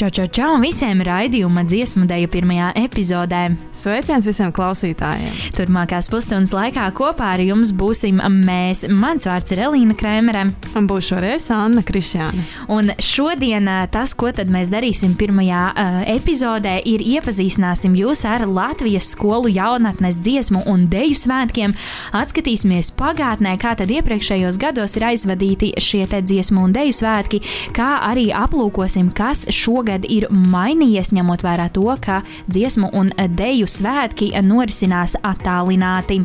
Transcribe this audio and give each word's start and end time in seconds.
Čau, 0.00 0.08
čau, 0.08 0.24
čau 0.32 0.52
visiem 0.56 1.02
raidījuma 1.04 1.60
dziesmu 1.68 2.06
dēļu 2.08 2.28
pirmajā 2.32 2.70
epizodē. 2.86 3.40
Sveiciens 3.76 4.24
visiem 4.24 4.48
klausītājiem! 4.56 5.34
Turmākās 5.52 6.06
pusstundas 6.08 6.54
laikā 6.56 6.86
kopā 6.96 7.34
ar 7.34 7.42
jums 7.44 7.74
būsim 7.76 8.16
mēs. 8.46 8.86
Mans 8.88 9.26
vārds 9.28 9.52
ir 9.52 9.60
Elīna 9.66 9.92
Krēmere. 10.00 10.46
Un 10.72 10.88
būšu 10.88 11.18
arī 11.18 11.34
Anna 11.52 11.82
Krišjāna. 11.84 12.44
Un 12.72 12.94
šodien 12.96 13.68
tas, 13.92 14.14
ko 14.16 14.30
mēs 14.32 14.70
darīsim 14.72 15.18
pirmajā 15.20 15.64
uh, 15.68 16.00
epizodē, 16.14 16.78
ir 16.80 17.04
iepazīstināsim 17.04 17.92
jūs 18.00 18.24
ar 18.24 18.46
Latvijas 18.48 19.10
skolu 19.12 19.52
jaunatnes 19.52 20.22
dziesmu 20.24 20.64
un 20.64 20.88
deju 20.88 21.18
svētkiem. 21.26 21.76
Atskatīsimies 22.16 22.92
pagātnē, 22.96 23.52
kā 23.60 23.74
tad 23.76 23.92
iepriekšējos 23.92 24.56
gados 24.64 24.96
ir 24.96 25.10
aizvadīti 25.12 25.74
šie 25.76 26.06
dziesmu 26.08 26.64
un 26.64 26.72
deju 26.72 26.96
svētki, 27.02 27.44
kā 27.76 27.92
arī 28.08 28.30
aplūkosim, 28.32 29.12
kas 29.12 29.44
šogad 29.52 29.99
šogad 30.00 30.08
ir 30.08 30.28
mainījies, 30.30 31.12
ņemot 31.12 31.42
vērā 31.42 31.70
to, 31.72 31.96
ka 32.00 32.22
dziesmu 32.48 32.90
un 32.92 33.12
deju 33.36 33.66
svētki 33.66 34.32
norisinās 34.42 35.16
attālināti. 35.22 36.24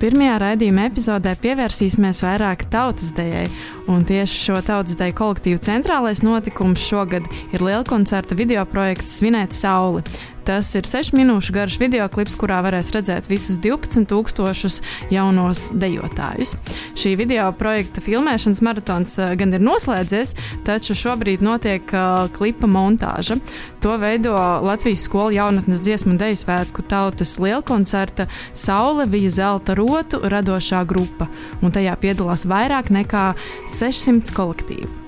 Pirmajā 0.00 0.38
raidījuma 0.40 0.86
epizodē 0.88 1.34
pievērsīsimies 1.42 2.22
vairāk 2.24 2.64
tautas 2.72 3.12
dejai, 3.12 3.50
un 3.86 4.04
tieši 4.08 4.40
šo 4.46 4.62
tautas 4.64 4.96
deju 4.96 5.12
kolektīvu 5.12 5.60
centrālais 5.60 6.22
notikums 6.22 6.80
šogad 6.80 7.26
ir 7.52 7.60
liela 7.60 7.84
koncerta 7.84 8.34
video 8.34 8.64
projekts 8.64 9.18
Svinēt 9.20 9.52
Sauli. 9.52 10.00
Tas 10.48 10.70
ir 10.78 10.86
6 10.88 11.12
minūšu 11.16 11.52
garš 11.54 11.76
video 11.80 12.06
klips, 12.12 12.36
kurā 12.40 12.60
varēs 12.64 12.92
redzēt 12.94 13.28
visus 13.30 13.58
12,000 13.60 14.80
jaunos 15.12 15.66
dejotājus. 15.76 16.54
Šī 16.98 17.14
video 17.20 17.50
projekta 17.56 18.02
filmēšanas 18.04 18.62
maratons 18.64 19.16
eh, 19.20 19.34
gan 19.40 19.54
ir 19.56 19.64
noslēdzies, 19.64 20.34
taču 20.66 20.96
šobrīd 20.96 21.44
notiek 21.44 21.92
uh, 21.94 22.28
klipa 22.34 22.68
montāža. 22.70 23.38
To 23.84 23.96
veido 24.00 24.34
Latvijas 24.64 25.04
skolu 25.06 25.34
jaunatnes 25.36 25.82
dziesmu 25.84 26.14
un 26.14 26.20
deju 26.20 26.40
svētku 26.42 26.84
tautas 26.88 27.36
lielkoncerta 27.40 28.28
Saule 28.52 29.06
bija 29.10 29.32
zelta 29.32 29.76
rotu 29.78 30.20
radošā 30.22 30.82
grupa, 30.88 31.30
un 31.60 31.72
tajā 31.74 31.96
piedalās 32.00 32.46
vairāk 32.48 32.92
nekā 32.92 33.30
600 33.78 34.34
kolektīvu. 34.36 34.99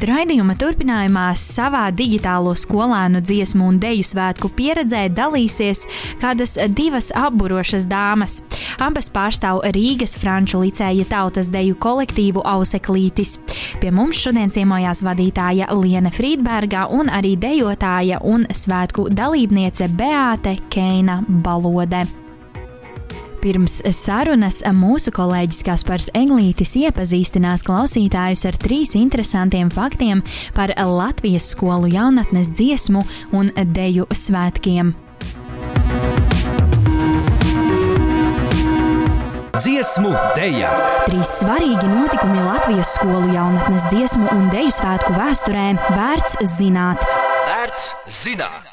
Raidījuma 0.00 0.54
turpinājumā 0.56 1.26
savā 1.36 1.82
digitālo 1.92 2.54
skolēnu 2.56 3.20
dziesmu 3.20 3.66
un 3.68 3.78
deju 3.82 4.04
svētku 4.08 4.48
pieredzē 4.56 5.02
dalīsies 5.12 5.82
kādas 6.22 6.54
divas 6.72 7.10
apburošas 7.12 7.84
dāmas. 7.90 8.38
Abas 8.80 9.10
pārstāv 9.12 9.60
Rīgas 9.76 10.16
Franču 10.20 10.62
licēja 10.62 11.04
tautas 11.10 11.50
deju 11.52 11.76
kolektīvu 11.84 12.40
Auseklītis. 12.48 13.36
Pie 13.82 13.92
mums 13.92 14.22
šodien 14.24 14.48
ciemojās 14.52 15.04
vadītāja 15.04 15.68
Liene 15.76 16.14
Frīdberga 16.14 16.86
un 16.96 17.12
arī 17.12 17.34
dejotāja 17.40 18.22
un 18.24 18.48
svētku 18.48 19.10
dalībniece 19.12 19.90
Beāte 20.00 20.56
Keina 20.72 21.20
Balode. 21.28 22.19
Pirms 23.40 23.78
sarunas 23.96 24.58
mūsu 24.76 25.12
kolēģis 25.16 25.62
Kaspars 25.64 26.10
Eglītis 26.16 26.74
iepazīstinās 26.76 27.64
klausītājus 27.64 28.44
ar 28.50 28.58
trīs 28.60 28.92
interesantiem 28.98 29.70
faktiem 29.72 30.20
par 30.52 30.74
Latvijas 30.76 31.46
skolu 31.54 31.88
jaunatnes 31.88 32.52
dziesmu 32.52 33.00
un 33.32 33.48
deju 33.72 34.04
svētkiem. 34.12 34.92
Dziesmu 39.56 40.12
dēļa! 40.36 40.72
Trīs 41.08 41.32
svarīgi 41.40 41.88
notikumi 41.88 42.44
Latvijas 42.44 42.92
skolu 42.98 43.32
jaunatnes 43.32 43.88
dziesmu 43.88 44.28
un 44.36 44.50
deju 44.52 44.72
svētku 44.76 45.16
vēsturē 45.16 45.70
vērts 45.96 46.42
zināt. 46.58 47.08
Vērts 47.48 47.94
zināt! 48.20 48.69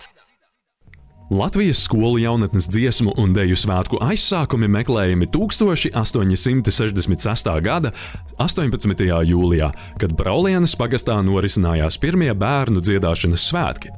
Latvijas 1.30 1.84
skolu 1.84 2.18
jaunatnes 2.18 2.70
dziesmu 2.72 3.12
un 3.20 3.34
deju 3.36 3.58
svētku 3.60 3.98
aizsākumi 4.00 4.70
meklējami 4.72 5.28
1866. 5.28 7.50
gada 7.66 7.92
18. 8.40 9.04
jūlijā, 9.28 9.68
kad 10.00 10.14
Braulienas 10.16 10.72
pagastā 10.80 11.20
norisinājās 11.28 12.00
pirmie 12.00 12.32
bērnu 12.32 12.80
dziedāšanas 12.80 13.44
svētki. 13.52 13.92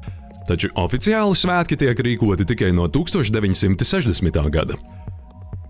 Taču 0.50 0.74
oficiāli 0.74 1.38
svētki 1.38 1.78
tiek 1.78 1.94
rīkoti 2.02 2.50
tikai 2.50 2.74
no 2.74 2.90
1960. 2.90 4.50
gada. 4.50 4.74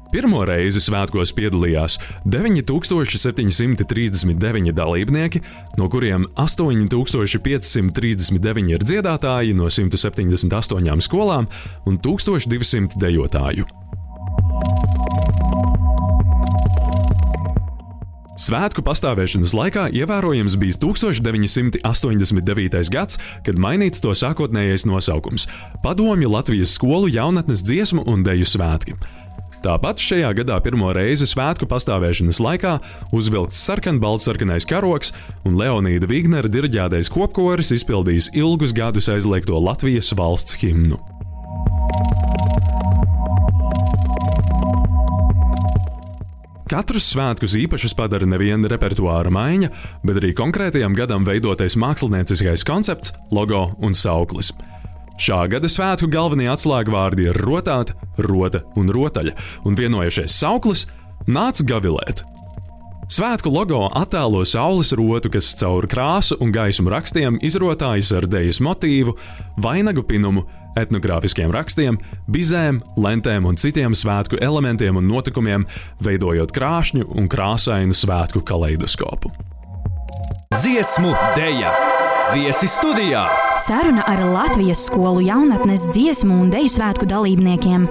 Pirmo 0.10 0.40
reizi 0.42 0.82
svētkos 0.82 1.30
piedalījās 1.38 2.02
9739 2.26 4.74
dalībnieki, 4.74 5.38
no 5.78 5.86
kuriem 5.94 6.26
8539 6.34 8.74
ir 8.74 8.82
dziedātāji 8.90 9.54
no 9.54 9.70
178 9.70 10.50
skolām 11.06 11.46
un 11.86 12.02
1200 12.02 12.98
dejotāju. 12.98 13.70
Svētku 18.40 18.80
pastāvēšanas 18.82 19.54
laikā 19.54 19.90
ievērojams 20.00 20.56
bija 20.58 20.74
1989. 20.82 22.90
gads, 22.90 23.20
kad 23.46 23.56
mainīts 23.62 24.02
to 24.02 24.10
sākotnējais 24.16 24.86
nosaukums- 24.90 25.48
Padomju 25.86 26.30
Latvijas 26.32 26.72
skolu 26.74 27.08
jaunatnes 27.14 27.62
dziesmu 27.62 28.04
un 28.08 28.24
deju 28.24 28.46
svētki. 28.48 28.96
Tāpat 29.60 30.00
šajā 30.00 30.30
gadā 30.38 30.56
pirmo 30.64 30.94
reizi 30.96 31.28
svētku 31.28 31.68
pastāvēšanas 31.68 32.40
laikā 32.40 32.78
uzvilkts 33.16 33.60
sarkanbalts-sarkanais 33.68 34.68
karoks 34.70 35.12
un 35.44 35.60
Leonīda 35.60 36.08
Vignera 36.08 36.48
diriģētais 36.48 37.12
kopkoris 37.12 37.74
izpildījis 37.76 38.32
ilgus 38.40 38.72
gadus 38.76 39.12
aizliegto 39.12 39.60
Latvijas 39.60 40.14
valsts 40.16 40.56
himnu. 40.62 41.00
Katrus 46.70 47.10
svētkus 47.12 47.58
īpašus 47.58 47.96
padara 47.98 48.28
neviena 48.30 48.70
repertuāra 48.70 49.32
maiņa, 49.34 49.72
bet 50.06 50.22
arī 50.22 50.36
konkrētajam 50.38 50.96
gadam 50.96 51.26
veidotais 51.28 51.76
mākslinieckais 51.76 52.64
koncepts, 52.64 53.12
logo 53.34 53.72
un 53.82 53.98
sauklis. 53.98 54.54
Šā 55.20 55.44
gada 55.52 55.68
svētku 55.68 56.08
galvenie 56.08 56.48
atslēgvārdi 56.48 57.26
ir 57.28 57.38
rotāta, 57.44 57.96
rota 58.24 58.62
un 58.80 58.88
rotaļa, 58.96 59.34
un 59.68 59.76
vienojušies 59.76 60.38
sauklis 60.40 60.86
nāca 61.28 61.66
gavilēt. 61.68 62.24
Svētku 63.10 63.52
logo 63.52 63.82
attēlo 63.98 64.46
saules 64.46 64.94
rotu, 64.96 65.32
kas 65.34 65.50
caur 65.60 65.88
krāsu 65.90 66.38
un 66.40 66.54
gaismu 66.56 66.94
rakstiem 66.94 67.42
izrotājas 67.44 68.14
ar 68.16 68.30
dēļas 68.30 68.62
motīvu, 68.64 69.18
vainagu 69.60 70.06
pinumu, 70.08 70.46
etnogrāfiskiem 70.80 71.52
rakstiem, 71.52 72.00
bizēm, 72.32 72.80
lentēm 73.02 73.50
un 73.50 73.60
citiem 73.60 73.98
svētku 73.98 74.40
elementiem 74.40 75.02
un 75.02 75.10
notikumiem, 75.10 75.68
veidojot 76.06 76.56
krāšņu 76.56 77.10
un 77.18 77.28
krāsainu 77.28 77.98
svētku 77.98 78.46
kaleidoskopu. 78.46 79.34
Dziesmu 80.56 81.18
dēļa! 81.36 81.99
Viesi 82.30 82.68
studijā! 82.70 83.24
Saruna 83.58 84.04
ar 84.06 84.20
Latvijas 84.22 84.84
skolu 84.86 85.24
jaunatnes 85.26 85.88
dziesmu 85.90 86.36
un 86.44 86.52
deju 86.54 86.70
svētku 86.70 87.08
dalībniekiem. 87.10 87.88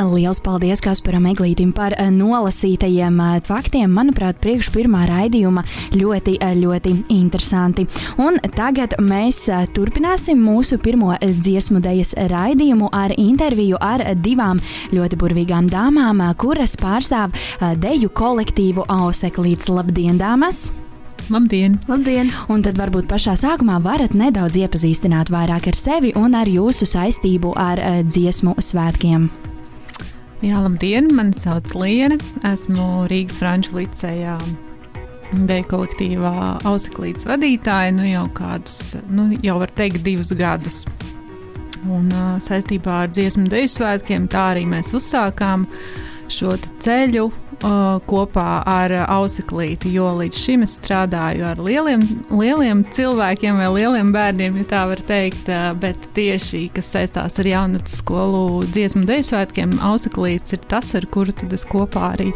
Lielas 0.00 0.40
paldies 0.40 0.80
Kasparam 0.80 1.26
Eglītim 1.28 1.74
par 1.76 1.92
eh, 1.98 2.08
nolasītajiem 2.08 3.20
eh, 3.20 3.34
faktiem. 3.44 3.92
Manuprāt, 3.92 4.40
priekš 4.40 4.70
pirmā 4.72 5.04
raidījuma 5.10 5.66
ļoti, 5.92 6.38
eh, 6.40 6.56
ļoti 6.62 6.94
interesanti. 7.12 7.84
Un 8.16 8.40
tagad 8.56 8.96
mēs 9.04 9.44
turpināsim 9.76 10.40
mūsu 10.40 10.80
pirmo 10.80 11.12
dziesmu 11.20 11.84
dejas 11.84 12.16
raidījumu 12.16 12.88
ar 12.88 13.12
interviju 13.20 13.76
ar 13.84 14.14
divām 14.16 14.64
ļoti 14.96 15.20
burvīgām 15.20 15.68
dāmām, 15.68 16.24
kuras 16.40 16.80
pārstāv 16.80 17.36
deju 17.84 18.08
kolektīvu 18.16 18.88
Auseklīts. 18.88 19.68
Labdien, 19.68 20.16
dāmas! 20.16 20.70
Labdien! 21.30 21.76
Labdien! 21.86 22.26
Un 22.50 22.64
tad 22.66 22.74
varbūt 22.74 23.06
pašā 23.06 23.36
sākumā 23.38 23.76
varat 23.84 24.16
nedaudz 24.18 24.56
iepazīstināt 24.64 25.28
vairāk 25.30 25.68
ar 25.70 25.76
sevi 25.78 26.10
un 26.18 26.34
ar 26.34 26.48
jūsu 26.50 26.88
saistību 26.90 27.52
ar 27.54 27.78
uh, 27.78 27.98
dziesmu 28.02 28.56
svētkiem. 28.58 29.28
Jā, 30.42 30.58
labdien! 30.58 31.06
Mani 31.14 31.38
sauc 31.38 31.70
Liena. 31.78 32.18
Esmu 32.50 33.06
Rīgas 33.12 33.38
Franču 33.38 33.76
licējā 33.78 34.34
deju 35.46 35.68
kolektīvā 35.70 36.34
Auseklītes 36.66 37.28
vadītāja 37.30 37.94
nu 37.94 38.08
jau 38.08 38.26
kādus, 38.34 38.96
nu 39.06 39.28
jau 39.38 39.60
var 39.62 39.70
teikt, 39.78 40.02
divus 40.02 40.34
gadus. 40.34 40.82
Un 41.86 42.10
uh, 42.10 42.40
saistībā 42.42 43.04
ar 43.04 43.14
dziesmu 43.14 43.46
deju 43.54 43.70
svētkiem 43.76 44.26
tā 44.34 44.48
arī 44.56 44.66
mēs 44.74 44.90
uzsākām 44.98 45.68
šo 46.26 46.58
ceļu 46.82 47.30
kopā 47.60 48.62
ar 48.68 48.94
Auseklīti, 49.04 49.92
jo 49.94 50.08
līdz 50.18 50.40
šim 50.40 50.64
es 50.64 50.76
strādāju 50.78 51.44
ar 51.50 51.60
lieliem, 51.60 52.04
lieliem 52.32 52.82
cilvēkiem 52.94 53.60
vai 53.60 53.68
lieliem 53.74 54.12
bērniem, 54.14 54.60
ja 54.62 54.68
tā 54.72 54.82
var 54.90 55.02
teikt, 55.08 55.50
uh, 55.52 55.70
bet 55.80 56.10
tieši, 56.16 56.66
kas 56.74 56.92
saistās 56.94 57.40
ar 57.40 57.50
jaunatnes 57.50 58.00
skolu 58.00 58.64
dziesmu 58.68 59.04
deju 59.08 59.28
svētkiem, 59.32 59.78
Auseklīts 59.90 60.56
ir 60.56 60.64
tas, 60.70 60.94
ar 60.98 61.08
kuru 61.12 61.36
tad 61.36 61.52
es 61.56 61.66
kopā 61.68 62.14
arī 62.14 62.30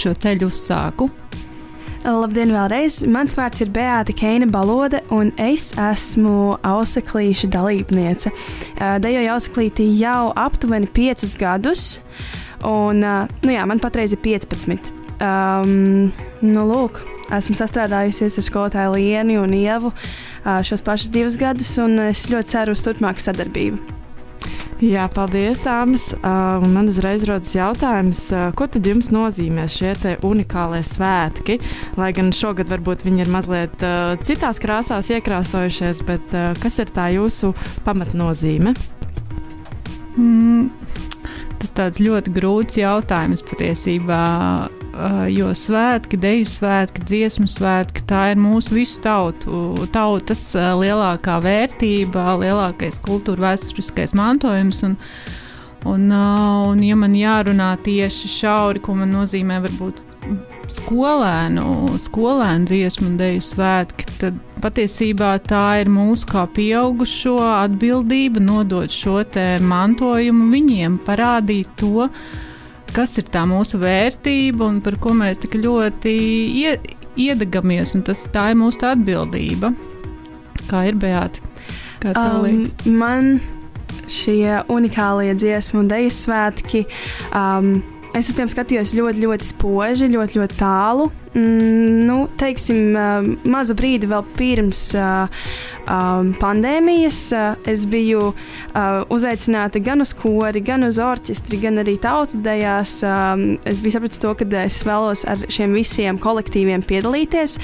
šo 0.00 0.14
ceļu 0.16 0.50
uzsāku. 0.50 1.10
Labdien, 2.00 2.48
vēlreiz! 2.56 3.02
Mans 3.12 3.34
vārds 3.36 3.60
ir 3.60 3.68
Beata 3.74 4.14
Keina 4.16 4.46
Balode, 4.48 5.02
un 5.12 5.34
es 5.36 5.66
esmu 5.76 6.54
auseklīša 6.64 7.50
dalībniece. 7.52 8.32
Dejoju 9.04 9.32
auseklītī 9.34 9.90
jau 9.98 10.30
aptuveni 10.32 10.88
5 10.96 11.36
gadus, 11.36 11.84
un 12.66 13.04
nu 13.04 13.54
jā, 13.54 13.66
man 13.68 13.82
patreiz 13.82 14.16
ir 14.16 14.22
15. 14.24 14.92
Um, 15.20 16.10
nu, 16.40 16.64
lūk, 16.64 17.02
esmu 17.36 17.56
sastrādājusies 17.58 18.40
ar 18.40 18.46
skolotāju 18.46 18.96
Lienu 18.96 19.42
un 19.44 19.54
Ievu 19.56 19.92
šos 20.64 20.84
pašus 20.86 21.12
divus 21.12 21.36
gadus, 21.40 21.76
un 21.82 21.98
es 22.08 22.24
ļoti 22.32 22.56
ceru 22.56 22.76
uz 22.76 22.84
turpmāku 22.86 23.20
sadarbību. 23.20 23.98
Jā, 24.80 25.10
paldies, 25.12 25.58
Tāmas. 25.60 26.06
Uh, 26.16 26.62
man 26.72 26.88
uzreiz 26.88 27.26
rodas 27.28 27.50
jautājums, 27.52 28.22
uh, 28.32 28.46
ko 28.56 28.64
tad 28.64 28.86
jums 28.88 29.10
nozīmē 29.12 29.66
šie 29.68 29.92
unikālie 30.24 30.80
svētki? 30.80 31.58
Lai 32.00 32.08
gan 32.16 32.32
šogad 32.32 32.72
varbūt 32.72 33.04
viņi 33.04 33.20
ir 33.26 33.28
mazliet 33.28 33.84
uh, 33.84 34.16
citās 34.24 34.56
krāsās 34.62 35.12
iekrāsojušies, 35.12 36.00
bet 36.08 36.32
uh, 36.32 36.54
kas 36.62 36.80
ir 36.80 36.94
tā 36.96 37.10
jūsu 37.12 37.52
pamatnozīme? 37.84 38.72
Mm, 40.16 40.70
tāds 41.80 42.02
ļoti 42.02 42.36
grūts 42.36 42.76
jautājums 42.80 43.42
patiesībā 43.48 44.20
jo 45.30 45.50
svētki, 45.56 46.18
deju 46.20 46.46
svētki, 46.48 47.04
dziesmu 47.06 47.46
svētki, 47.48 48.02
tā 48.08 48.30
ir 48.32 48.40
mūsu 48.40 48.74
visu 48.74 49.00
tautu, 49.04 49.86
tautas 49.94 50.42
lielākā 50.54 51.38
vērtība, 51.44 52.34
lielākais 52.42 53.00
kultūra 53.04 53.50
vēsturiskais 53.50 54.14
mantojums. 54.18 54.82
Un, 54.86 54.96
un, 55.88 56.06
un, 56.12 56.84
ja 56.84 56.98
man 56.98 57.16
jārunā 57.16 57.72
tieši 57.84 58.32
šauri, 58.34 58.82
ko 58.84 58.98
man 58.98 59.14
nozīmē 59.14 59.60
varbūt 59.64 60.02
skolēnu, 60.74 61.96
skolēnu 62.00 62.68
dziesmu 62.70 63.08
un 63.10 63.18
deju 63.20 63.42
svētki, 63.44 64.06
tad 64.20 64.38
patiesībā 64.62 65.32
tā 65.46 65.64
ir 65.82 65.90
mūsu 65.92 66.28
kā 66.30 66.44
pieaugušo 66.54 67.36
atbildība 67.42 68.42
nodot 68.44 68.92
šo 68.92 69.20
mantojumu 69.64 70.50
viņiem, 70.52 70.98
parādīt 71.06 71.70
to, 71.80 72.08
kas 72.94 73.16
ir 73.20 73.28
tā 73.30 73.44
mūsu 73.48 73.80
vērtība 73.82 74.66
un 74.66 74.80
par 74.84 74.98
ko 75.02 75.14
mēs 75.16 75.40
tik 75.42 75.56
ļoti 75.60 76.16
ie, 76.64 76.74
iedegamies. 77.16 77.94
Tas, 78.06 78.24
tā 78.32 78.50
ir 78.52 78.60
mūsu 78.60 78.84
atbildība. 78.90 79.72
Kā 80.70 80.84
ir? 80.90 80.98
Kā 82.00 82.12
um, 82.16 82.66
man 82.86 83.40
šie 84.10 84.60
unikālie 84.70 85.32
dziesmu 85.38 85.84
un 85.84 85.90
dēļu 85.90 86.12
svētki. 86.14 86.84
Um, 87.34 87.80
Es 88.10 88.26
uz 88.26 88.34
tiem 88.34 88.48
skatījos 88.50 88.90
ļoti, 88.98 89.20
ļoti 89.22 89.46
spoži, 89.46 90.08
ļoti, 90.10 90.40
ļoti 90.40 90.56
tālu. 90.58 91.04
Mm, 91.30 92.00
nu, 92.08 92.16
teiksim, 92.40 92.96
mazu 93.46 93.76
brīdi 93.78 94.08
vēl 94.10 94.24
pirms 94.34 94.80
uh, 94.98 95.44
um, 95.86 96.32
pandēmijas 96.40 97.20
uh, 97.38 97.68
es 97.70 97.84
biju 97.86 98.32
uh, 98.32 99.04
uzaicināta 99.14 99.78
gan 99.86 100.02
uz 100.02 100.10
kori, 100.18 100.58
gan 100.66 100.88
uz 100.88 100.98
orķestri, 100.98 101.60
gan 101.62 101.84
arī 101.84 101.94
tautudējās. 102.02 102.96
Um, 103.06 103.46
es 103.62 103.78
biju 103.78 103.94
sapratis 103.94 104.24
to, 104.26 104.34
ka 104.34 104.50
es 104.64 104.82
vēlos 104.82 105.22
ar 105.30 105.46
šiem 105.46 105.78
visiem 105.78 106.18
kolektīviem 106.18 106.82
piedalīties. 106.90 107.60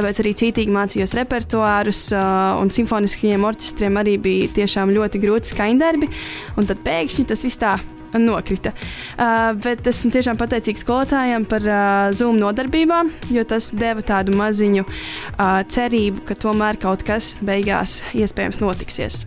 Tāpēc 0.00 0.24
arī 0.24 0.36
cītīgi 0.40 0.80
mācījos 0.80 1.12
repertuārus, 1.20 2.06
un 2.16 2.72
simfoniskajiem 2.72 3.44
orķestriem 3.52 4.00
arī 4.00 4.16
bija 4.16 4.50
tiešām 4.62 4.96
ļoti 4.96 5.20
grūti 5.20 5.52
skaņdarbi. 5.52 6.14
Un 6.56 6.72
tad 6.72 6.80
pēkšņi 6.88 7.28
tas 7.28 7.44
viss 7.44 7.60
tā 7.60 7.76
nokrita. 8.18 8.72
Uh, 9.16 9.52
bet 9.62 9.86
esmu 9.86 10.12
tiešām 10.14 10.40
pateicīgs 10.40 10.84
skolotājiem 10.86 11.46
par 11.50 11.66
uh, 11.66 12.08
Zoom 12.16 12.40
nodarbībām, 12.42 13.12
jo 13.30 13.44
tas 13.48 13.70
deva 13.76 14.02
tādu 14.06 14.34
maziņu 14.38 14.86
uh, 14.86 15.60
cerību, 15.70 16.26
ka 16.28 16.38
tomēr 16.38 16.80
kaut 16.80 17.06
kas 17.06 17.36
beigās 17.44 18.00
iespējams 18.16 18.64
notiksies. 18.64 19.24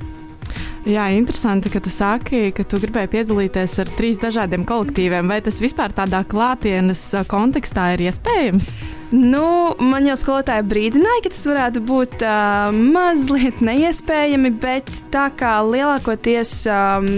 Jā, 0.84 1.06
interesanti, 1.16 1.70
ka 1.72 1.80
tu 1.80 1.88
saki, 1.94 2.50
ka 2.52 2.66
tu 2.68 2.76
gribēji 2.84 3.14
piedalīties 3.14 3.78
ar 3.80 3.92
trīs 3.96 4.18
dažādiem 4.20 4.66
kolektīviem. 4.68 5.30
Vai 5.32 5.38
tas 5.46 5.62
vispār 5.64 5.94
tādā 5.96 6.26
klātienes 6.28 7.06
kontekstā 7.32 7.94
ir 7.94 8.04
iespējams? 8.10 8.74
Nu, 9.16 9.46
man 9.80 10.10
jau 10.10 10.18
skolotāja 10.20 10.66
brīdināja, 10.68 11.24
ka 11.24 11.32
tas 11.32 11.46
varētu 11.48 11.84
būt 11.88 12.26
uh, 12.28 12.76
mazliet 12.76 13.64
neiespējami, 13.64 14.52
bet 14.60 14.92
tā 15.14 15.30
kā 15.40 15.54
lielākoties 15.64 16.58
um, 16.68 17.10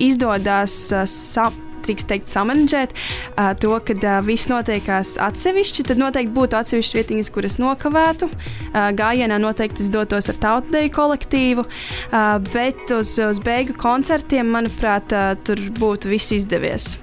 izdodas 0.00 0.76
sa 1.10 1.50
teikt, 1.80 2.28
samanģēt 2.30 2.94
uh, 2.94 3.52
to, 3.58 3.72
ka 3.86 3.96
uh, 3.96 4.20
viss 4.24 4.50
notiekās 4.50 5.16
atsevišķi, 5.22 5.86
tad 5.90 6.00
noteikti 6.00 6.34
būtu 6.36 6.58
atsevišķas 6.60 6.98
vietiņas, 6.98 7.32
kuras 7.34 7.58
nokavētu. 7.62 8.30
Uh, 8.30 8.90
gājienā 8.96 9.40
noteikti 9.42 9.84
es 9.84 9.92
dotos 9.92 10.30
ar 10.30 10.40
tautsdeju 10.42 10.94
kolektīvu, 10.94 11.66
uh, 11.66 12.32
bet 12.52 12.94
uz, 12.94 13.16
uz 13.18 13.42
beigu 13.42 13.76
koncertiem, 13.80 14.50
manuprāt, 14.54 15.14
uh, 15.14 15.34
tur 15.44 15.62
būtu 15.80 16.12
viss 16.14 16.36
izdevies. 16.36 16.98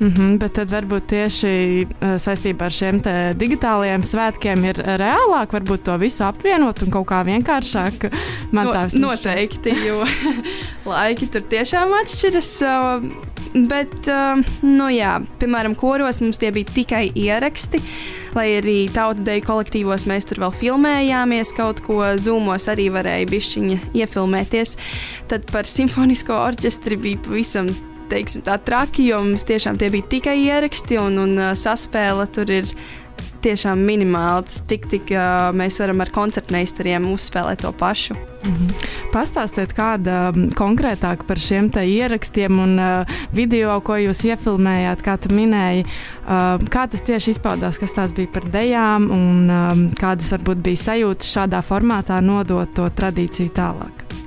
Mm 0.00 0.08
-hmm, 0.08 0.38
bet 0.38 0.52
tad 0.52 0.70
varbūt 0.72 1.06
tieši 1.12 1.50
uh, 1.84 2.14
saistībā 2.16 2.64
ar 2.64 2.72
šiem 2.72 3.02
digitālajiem 3.36 4.02
svētkiem 4.02 4.64
ir 4.64 4.78
reālāk 4.80 5.52
varbūt 5.52 5.82
to 5.84 5.96
visu 6.00 6.24
apvienot 6.24 6.82
un 6.82 6.90
kaut 6.90 7.06
kā 7.06 7.20
vienkāršāk. 7.24 8.08
Man 8.50 8.66
no, 8.66 8.72
tā 8.72 8.98
noteikti, 8.98 9.74
jo 9.86 10.04
laiki 10.92 11.26
tur 11.26 11.42
tiešām 11.42 11.92
atšķiras. 12.00 12.62
Bet, 13.68 14.08
uh, 14.08 14.40
nu 14.62 14.88
jā, 14.88 15.20
piemēram, 15.38 15.74
koros 15.74 16.20
mums 16.20 16.38
tie 16.38 16.50
bija 16.50 16.70
tikai 16.74 17.12
ieraksti, 17.14 17.82
lai 18.34 18.46
arī 18.62 18.88
tautsdeju 18.94 19.42
kolektīvos 19.42 20.06
mēs 20.06 20.24
tur 20.24 20.40
vēl 20.40 20.52
filmējāmies 20.54 21.52
kaut 21.56 21.80
ko, 21.80 22.00
zūmos 22.16 22.68
arī 22.70 22.88
varēja 22.94 23.26
bišķiņa 23.26 23.78
iefilmēties. 23.92 24.76
Tad 25.28 25.50
par 25.52 25.66
simfonisko 25.66 26.32
orķestri 26.32 26.96
bija 26.96 27.18
pavisam 27.26 27.74
teiksim, 28.10 28.44
tā 28.46 28.58
traki, 28.62 29.10
jo 29.10 29.20
mums 29.24 29.46
tiešām 29.48 29.78
tie 29.80 29.90
bija 29.92 30.08
tikai 30.16 30.36
ieraksti 30.46 30.98
un, 31.00 31.20
un 31.24 31.38
uh, 31.38 31.52
saspēle 31.58 32.28
tur 32.34 32.58
ir. 32.60 32.74
Tiešām 33.40 33.80
minimāli 33.84 34.44
tas, 34.48 34.58
cik 34.68 34.86
tik 34.92 35.10
uh, 35.16 35.48
mēs 35.56 35.78
varam 35.80 36.02
ar 36.04 36.10
koncertmeistariem 36.12 37.06
uzspēlēt 37.08 37.62
to 37.64 37.70
pašu. 37.72 38.14
Mm 38.14 38.52
-hmm. 38.52 38.90
Pastāstiet 39.12 39.72
kāda 39.76 40.30
um, 40.30 40.50
konkrētāk 40.50 41.24
par 41.26 41.38
šiem 41.38 41.70
ierakstiem 41.74 42.58
un 42.58 42.78
uh, 42.78 43.06
video, 43.32 43.80
ko 43.80 43.96
jūs 43.96 44.24
iefilmējāt, 44.24 45.02
kā 45.02 45.16
tu 45.18 45.34
minēji. 45.34 45.84
Uh, 45.84 46.68
kā 46.68 46.86
tas 46.90 47.02
tieši 47.02 47.30
izpaudās, 47.30 47.78
kas 47.78 47.92
tās 47.92 48.12
bija 48.12 48.28
par 48.32 48.44
dejām 48.44 49.10
un 49.10 49.50
um, 49.50 49.90
kādas 50.00 50.32
varbūt 50.32 50.62
bija 50.62 50.76
sajūtas 50.76 51.36
šādā 51.36 51.62
formātā 51.62 52.20
nodot 52.20 52.74
to 52.74 52.88
tradīciju 52.88 53.48
tālāk? 53.48 54.19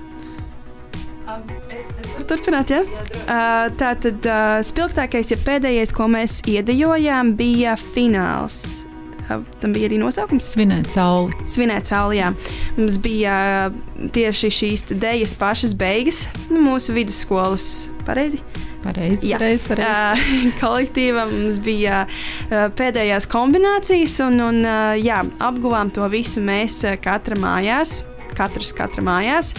Turpināt, 2.33 2.71
ja? 2.73 2.81
Uh, 3.23 3.67
tā 3.77 3.93
tad 4.01 4.25
uh, 4.25 4.57
spilgtākais, 4.65 5.33
ja 5.33 5.37
pēdējais, 5.41 5.93
ko 5.95 6.09
mēs 6.11 6.41
iedejojām, 6.49 7.35
bija 7.37 7.77
fināls. 7.79 8.83
Uh, 9.29 9.43
tam 9.61 9.75
bija 9.75 9.87
arī 9.91 9.99
nosaukums. 10.01 10.49
Svinēt 10.55 10.89
sauli. 10.95 11.35
Svinēt 11.49 11.91
sauli, 11.91 12.19
jā. 12.19 12.33
Mums 12.79 12.97
bija 13.03 13.37
tieši 14.15 14.51
šīs 14.57 14.87
dēļas 14.91 15.37
pašas 15.39 15.75
beigas 15.77 16.25
nu, 16.49 16.63
mūsu 16.65 16.95
vidusskolas. 16.97 17.87
Pareizi? 18.03 18.41
Pareizi, 18.83 19.29
Jā, 19.29 19.37
pareizi, 19.39 19.69
pareizi. 19.69 20.49
Uh, 20.49 20.57
kolektīvam 20.63 21.31
mums 21.31 21.61
bija 21.63 22.03
uh, 22.09 22.65
pēdējās 22.75 23.29
kombinācijas, 23.31 24.17
un, 24.25 24.41
un 24.43 24.63
uh, 24.65 24.95
jā, 24.99 25.21
apguvām 25.39 25.93
to 25.93 26.09
visu 26.11 26.43
mēs 26.43 26.81
katra 27.03 27.39
mājās 27.39 28.01
katrs 28.37 28.73
katra 28.77 29.03
mājās. 29.05 29.53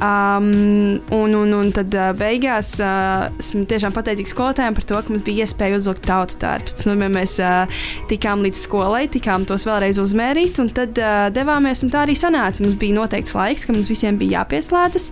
Um, 0.00 1.00
un, 1.12 1.34
un, 1.36 1.52
un 1.58 1.70
tad 1.76 1.92
uh, 1.96 2.10
beigās 2.16 2.74
uh, 2.80 3.28
esmu 3.40 3.66
tiešām 3.68 3.94
pateicīgs 3.96 4.32
skolotājiem 4.34 4.76
par 4.76 4.86
to, 4.88 5.00
ka 5.00 5.12
mums 5.12 5.24
bija 5.26 5.44
iespēja 5.44 5.80
uzlikt 5.80 6.06
tautas 6.08 6.38
darbus. 6.40 6.78
Nu, 6.88 6.96
mēs 7.00 7.36
uh, 7.44 7.82
tikām 8.10 8.44
līdz 8.46 8.62
skolai, 8.64 9.04
tikām 9.12 9.44
tos 9.48 9.66
vēlreiz 9.68 10.00
uzmērīt, 10.02 10.60
un 10.62 10.72
tad 10.76 10.96
uh, 11.00 11.26
devāmies, 11.34 11.84
un 11.84 11.92
tā 11.92 12.04
arī 12.06 12.16
sanāca. 12.18 12.64
Mums 12.64 12.78
bija 12.80 12.96
noteikts 12.96 13.36
laiks, 13.36 13.66
ka 13.68 13.76
mums 13.76 13.90
visiem 13.92 14.18
bija 14.20 14.40
jāpieslēdzas. 14.40 15.10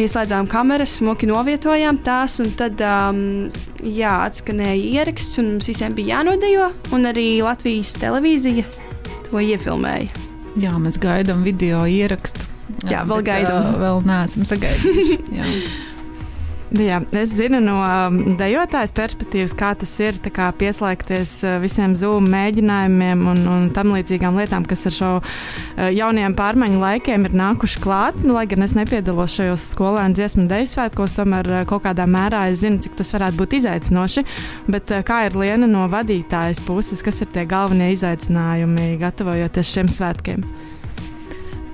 Ieslēdzām 0.00 0.50
kameras, 0.50 0.98
smuki 1.00 1.30
novietojām 1.30 2.00
tās, 2.06 2.38
un 2.44 2.54
tad 2.58 2.80
um, 2.86 3.20
jā, 3.82 4.14
atskanēja 4.30 5.00
ieraksts, 5.00 5.40
un 5.42 5.54
mums 5.56 5.70
visiem 5.70 5.96
bija 5.98 6.18
jānodejo, 6.20 6.70
un 6.94 7.10
arī 7.10 7.28
Latvijas 7.44 7.96
televīzija 8.00 8.66
to 9.30 9.42
iefilmēja. 9.42 10.29
Jā, 10.58 10.72
mēs 10.82 10.98
gaidām 11.00 11.44
video 11.46 11.84
ierakstu. 11.86 12.48
Jā, 12.90 13.04
vēl 13.06 13.22
gaidām. 13.26 13.76
Vēl 13.82 14.02
neesam 14.08 14.46
sagaidījuši. 14.48 15.20
Jā, 16.70 17.00
es 17.18 17.32
zinu 17.34 17.58
no 17.58 17.80
um, 17.82 18.36
dejotājas 18.38 18.92
perspektīvas, 18.94 19.56
kā 19.58 19.72
tas 19.74 19.90
ir 19.98 20.20
kā 20.30 20.52
pieslēgties 20.54 21.32
uh, 21.42 21.56
visiem 21.58 21.96
zūmu 21.98 22.30
mēģinājumiem 22.30 23.24
un, 23.26 23.40
un 23.50 23.64
tam 23.74 23.90
līdzīgām 23.96 24.38
lietām, 24.38 24.62
kas 24.70 24.86
ar 24.86 24.94
šo 24.94 25.10
uh, 25.18 25.88
jaunajiem 25.90 26.36
pārmaiņu 26.38 26.78
laikiem 26.78 27.26
ir 27.26 27.34
nākuši 27.42 27.82
klāt. 27.82 28.22
Nu, 28.22 28.36
lai 28.38 28.46
gan 28.50 28.62
es 28.62 28.76
nepiedalos 28.78 29.34
šajos 29.34 29.66
skolēnu 29.74 30.14
dziesmu 30.14 30.46
deju 30.50 30.70
svētkos, 30.70 31.18
tomēr 31.18 31.50
uh, 31.56 31.66
kaut 31.66 31.88
kādā 31.88 32.06
mērā 32.06 32.46
es 32.52 32.62
zinu, 32.62 32.78
cik 32.86 32.94
tas 33.02 33.10
varētu 33.18 33.42
būt 33.42 33.58
izaicinoši. 33.58 34.28
Bet 34.70 34.94
kā 35.10 35.24
ir 35.26 35.42
Liena 35.42 35.66
no 35.66 35.88
vadītājas 35.90 36.62
puses, 36.62 37.02
kas 37.02 37.18
ir 37.24 37.34
tie 37.34 37.48
galvenie 37.50 37.90
izaicinājumi 37.96 38.92
gatavojoties 39.02 39.74
šiem 39.74 39.90
svētkiem? 39.90 40.46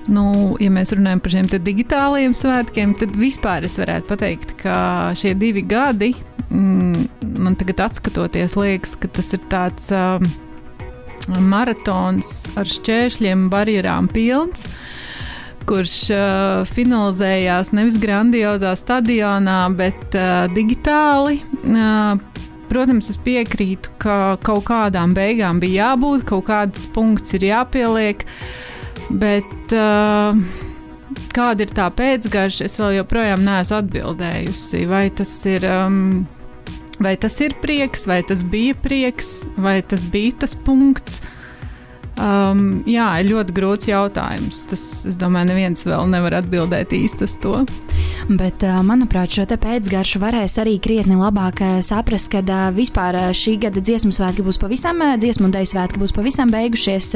Nu, 0.07 0.55
ja 0.63 0.71
mēs 0.71 0.93
runājam 0.95 1.21
par 1.23 1.33
šiem 1.35 1.49
digitālajiem 1.51 2.35
svētkiem, 2.37 2.95
tad 2.99 3.17
vispār 3.19 3.67
es 3.67 3.75
varētu 3.81 4.07
pateikt, 4.13 4.53
ka 4.61 4.77
šie 5.19 5.35
divi 5.39 5.65
gadi, 5.67 6.13
mm, 6.47 7.07
man 7.43 7.57
tagad 7.59 7.97
skatoties, 7.99 8.55
liekas, 8.59 8.95
ka 9.03 9.11
tas 9.11 9.33
ir 9.35 9.43
tāds 9.51 9.89
uh, 9.95 10.23
maratons 11.43 12.45
ar 12.59 12.71
šķēršļiem, 12.71 13.49
barjerām 13.51 14.07
pilns. 14.13 14.69
Kurš 15.67 15.97
uh, 16.15 16.63
finalizējās 16.71 17.73
nevis 17.75 17.99
grandiozā 17.99 18.77
stadionā, 18.79 19.65
bet 19.75 20.15
uh, 20.15 20.47
digitāli. 20.55 21.43
Uh, 21.67 22.15
Protams, 22.67 23.07
es 23.13 23.19
piekrītu, 23.23 23.93
ka 24.03 24.15
kaut 24.43 24.65
kādām 24.67 25.13
beigām 25.15 25.61
bija 25.63 25.93
jābūt, 25.93 26.25
kaut 26.27 26.49
kāds 26.49 26.89
punkts 26.95 27.35
ir 27.39 27.47
jāpieliek. 27.47 28.25
Uh, 28.27 28.76
Bet 29.11 29.75
uh, 29.77 30.39
kāda 31.37 31.67
ir 31.67 31.75
tā 31.77 31.87
pēcgarša, 31.95 32.67
es 32.67 32.79
vēl 32.81 32.99
joprojām 33.01 33.45
neesmu 33.47 33.81
atbildējusi. 33.83 34.87
Vai 34.91 35.07
tas 35.15 35.37
ir. 35.51 35.69
Um, 35.71 36.25
Vai 36.97 37.11
tas 37.21 37.35
ir 37.45 37.53
prieks, 37.61 38.07
vai 38.09 38.23
tas 38.25 38.41
bija 38.41 38.73
prieks, 38.81 39.43
vai 39.61 39.83
tas 39.85 40.07
bija 40.09 40.33
tas 40.41 40.55
punkts, 40.57 41.19
uh, 41.21 41.36
Um, 42.17 42.81
jā, 42.89 43.11
ir 43.21 43.29
ļoti 43.29 43.53
grūts 43.53 43.91
jautājums. 43.91 44.63
Tas, 44.71 44.83
es 45.09 45.19
domāju, 45.21 45.51
neviens 45.51 45.85
vēl 45.85 46.09
nevar 46.09 46.39
atbildēt 46.39 46.95
īsti 46.97 47.27
uz 47.27 47.35
to. 47.43 47.59
Bet, 48.27 48.65
uh, 48.65 48.79
manuprāt, 48.83 49.35
šo 49.37 49.45
pēcgaršu 49.47 50.21
varēs 50.23 50.57
arī 50.63 50.79
krietni 50.83 51.19
labāk 51.19 51.61
uh, 51.61 51.75
saprast, 51.85 52.31
kad 52.33 52.49
uh, 52.49 52.71
vispār 52.75 53.19
šī 53.37 53.59
gada 53.67 53.83
dziesmu 53.85 54.15
svētki 54.17 54.45
būs 54.47 54.59
pavisam, 54.63 55.03
dziesmu 55.21 55.47
un 55.47 55.53
deju 55.55 55.69
svētki 55.75 56.01
būs 56.01 56.15
pavisam 56.17 56.51
beigušies, 56.55 57.11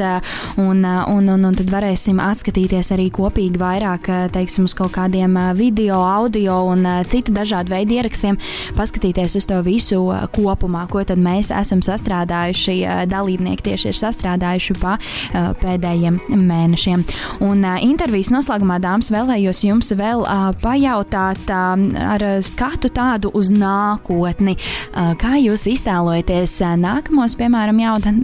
un, 0.61 0.85
un, 0.85 1.31
un, 1.33 1.47
un 1.49 1.57
tad 1.57 1.73
varēsim 1.73 2.21
atskatīties 2.21 2.93
arī 2.93 3.09
kopīgi 3.13 3.59
vairāk, 3.59 4.07
teiksim, 4.35 4.69
uz 4.69 4.77
kaut 4.77 4.93
kādiem 4.95 5.33
video, 5.57 5.97
audio 6.05 6.59
un 6.69 6.85
citu 7.09 7.33
dažādu 7.35 7.73
veidu 7.73 7.97
ierakstiem, 7.97 8.37
paskatīties 8.77 9.39
uz 9.41 9.49
to 9.49 9.59
visu 9.65 10.03
kopumā, 10.35 10.85
ko 10.91 11.03
tad 11.07 11.19
mēs 11.21 11.51
esam 11.55 11.81
sastrādājuši, 11.85 12.77
dalībnieki 13.11 13.71
tieši 13.71 13.91
ir 13.91 13.99
sastrādājuši 13.99 14.79
pa 14.91 14.97
uh, 14.99 15.51
pēdējiem 15.61 16.19
mēnešiem. 16.29 17.05
Un 17.45 17.63
uh, 17.65 17.79
intervijas 17.83 18.31
noslēgumā, 18.33 18.79
dāmas, 18.83 19.11
vēlējos 19.13 19.63
jums 19.67 19.91
vēl 19.97 20.25
uh, 20.25 20.49
pajautāt 20.61 21.49
ar 21.51 22.23
skatu 22.45 22.91
tādu 22.93 23.31
uz 23.37 23.49
nākotni. 23.53 24.53
Kā 24.91 25.33
jūs 25.39 25.65
iztēlojaties 25.71 26.53
nākamos, 26.79 27.35
piemēram, 27.39 27.79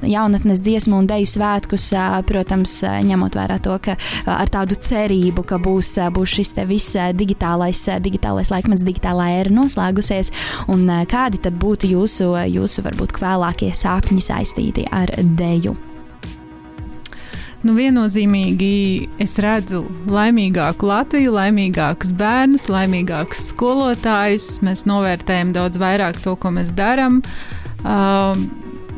jaunatnes 0.08 0.62
dziesmu 0.64 1.02
un 1.02 1.10
deju 1.10 1.30
svētkus, 1.32 1.88
protams, 2.30 2.78
ņemot 3.08 3.38
vērā 3.40 3.60
to, 3.64 3.76
ka 3.84 3.98
ar 4.32 4.52
tādu 4.54 4.78
cerību, 4.88 5.46
ka 5.48 5.60
būs, 5.64 5.94
būs 6.16 6.38
šis 6.40 6.56
te 6.58 6.68
viss 6.70 6.98
digitālais, 7.18 7.84
digitālais 8.04 8.54
laikmets, 8.54 8.86
digitālā 8.88 9.30
era 9.42 9.54
noslēgusies, 9.60 10.34
un 10.74 10.88
kādi 11.10 11.42
tad 11.44 11.60
būtu 11.62 11.92
jūsu, 11.96 12.32
jūsu 12.54 12.88
varbūt 12.88 13.18
kvēlākie 13.18 13.74
sapņi 13.76 14.24
saistīti 14.32 14.88
ar 14.92 15.14
deju? 15.38 15.78
Nu, 17.66 17.74
viennozīmīgi 17.74 19.08
es 19.24 19.34
redzu 19.42 19.80
laimīgāku 20.14 20.86
Latviju, 20.92 21.32
laimīgākus 21.34 22.12
bērnus, 22.18 22.68
laimīgākus 22.70 23.48
skolotājus. 23.50 24.60
Mēs 24.66 24.86
novērtējam 24.90 25.56
daudz 25.56 25.82
vairāk 25.82 26.22
to, 26.22 26.36
ko 26.38 26.52
mēs 26.54 26.70
darām. 26.78 27.24
Uh, 27.82 28.38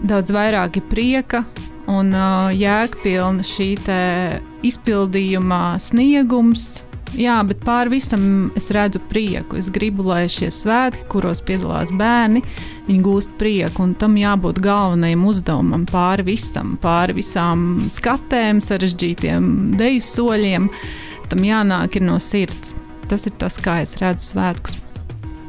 daudz 0.04 0.36
vairāk 0.36 0.82
ir 0.82 0.86
prieka 0.92 1.44
un 1.89 2.12
uh, 2.12 2.51
jēgpilna 2.51 3.48
šī 3.48 3.72
izpildījuma 4.68 5.63
sniegums, 5.80 6.84
Jā, 7.18 7.39
bet 7.48 7.63
pāri 7.66 7.96
visam 7.96 8.24
es 8.58 8.70
redzu 8.75 9.01
prieku. 9.10 9.58
Es 9.60 9.70
gribu, 9.74 10.06
lai 10.08 10.28
šie 10.30 10.51
svētki, 10.54 11.08
kuros 11.12 11.42
piedalās 11.46 11.94
bērni, 11.96 12.44
viņi 12.88 13.06
gūst 13.06 13.34
prieku. 13.42 13.88
Un 13.88 13.96
tam 14.00 14.18
jābūt 14.20 14.62
galvenajam 14.63 15.25
uzdevumam 15.32 15.88
pāri 15.89 16.28
visam, 16.34 16.75
pāri 16.82 17.18
visām 17.18 17.72
skatēm, 17.96 18.62
sarežģītiem 18.66 19.50
deju 19.80 20.06
soļiem. 20.06 20.70
Tam 21.30 21.46
jānāk 21.46 22.00
no 22.04 22.20
sirds. 22.22 22.75
Tas 23.10 23.25
ir 23.25 23.34
tas, 23.42 23.58
kā 23.62 23.82
es 23.82 23.98
redzu 24.01 24.36
svētkus. 24.36 24.78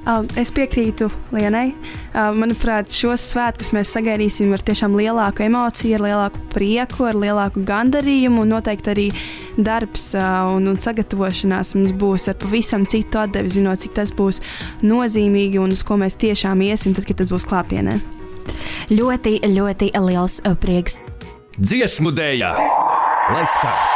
Um, 0.08 0.24
es 0.40 0.48
piekrītu 0.56 1.10
Lienai. 1.34 1.74
Um, 2.14 2.38
manuprāt, 2.40 2.88
šos 2.96 3.20
svētkus 3.34 3.68
mēs 3.76 3.90
sagaidīsim 3.92 4.54
ar 4.56 4.62
tiešām 4.64 4.96
lielāku 4.96 5.44
emociju, 5.44 5.98
ar 5.98 6.04
lielāku 6.06 6.44
prieku, 6.54 7.04
ar 7.10 7.18
lielāku 7.20 7.64
gandarījumu. 7.68 8.46
Noteikti 8.48 8.92
arī 8.94 9.06
darbs 9.60 10.10
uh, 10.16 10.48
un, 10.54 10.70
un 10.72 10.80
sagatavošanās 10.80 11.74
mums 11.76 11.92
būs 12.00 12.30
ar 12.32 12.40
pavisam 12.40 12.88
citu 12.88 13.20
atdevi, 13.20 13.52
zinot, 13.58 13.84
cik 13.84 13.94
tas 14.00 14.14
būs 14.16 14.40
nozīmīgi 14.80 15.60
un 15.60 15.76
uz 15.76 15.84
ko 15.84 16.00
mēs 16.00 16.16
tiešām 16.22 16.64
iesim, 16.64 16.96
tad, 16.96 17.04
kad 17.10 17.20
tas 17.20 17.32
būs 17.34 17.48
klātienē. 17.50 18.00
Ļoti, 18.90 19.36
ļoti 19.52 19.92
liels 20.08 20.40
uh, 20.46 20.56
prieks. 20.56 21.02
Dziesmu 21.60 22.16
dēļ! 22.16 22.46
Lai 23.30 23.48
skan! 23.52 23.89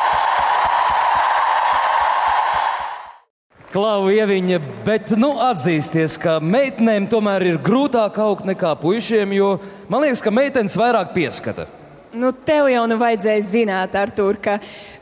Klau 3.74 4.06
ieviņa, 4.06 4.60
bet 4.86 5.16
nu, 5.18 5.32
atzīsties, 5.42 6.12
ka 6.22 6.36
meitenēm 6.38 7.08
tomēr 7.10 7.42
ir 7.48 7.56
grūtāk 7.58 8.20
augt 8.22 8.46
nekā 8.46 8.70
puišiem, 8.78 9.32
jo 9.34 9.48
man 9.90 10.04
liekas, 10.04 10.22
ka 10.22 10.30
meitenes 10.30 10.76
vairāk 10.78 11.10
pieskata. 11.16 11.66
Nu, 12.14 12.30
tev 12.30 12.68
jau 12.70 12.84
nu 12.86 13.00
vajadzēja 13.00 13.42
zināt, 13.42 13.96
Artur, 13.98 14.38
ka 14.38 14.60